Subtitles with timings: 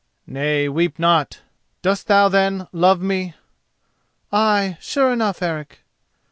[0.25, 1.41] "Nay, weep not.
[1.83, 3.35] Dost thou, then, love me?"
[4.33, 5.83] "Ay, sure enough, Eric."